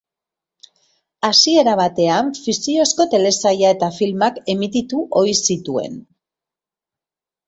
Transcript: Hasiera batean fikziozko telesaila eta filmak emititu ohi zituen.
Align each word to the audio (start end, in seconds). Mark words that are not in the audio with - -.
Hasiera 1.27 1.73
batean 1.79 2.31
fikziozko 2.45 3.05
telesaila 3.11 3.73
eta 3.75 3.89
filmak 3.97 4.39
emititu 4.55 5.03
ohi 5.21 5.37
zituen. 5.53 6.01